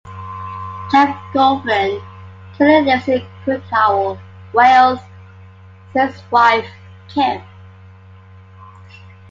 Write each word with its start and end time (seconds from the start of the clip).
Jeff 0.89 1.15
Gulvin 1.31 2.01
currently 2.57 2.91
lives 2.91 3.07
in 3.07 3.21
Crickhowell, 3.45 4.19
Wales, 4.51 4.99
with 5.93 6.11
his 6.11 6.31
wife 6.31 6.65
Kim. 7.07 7.39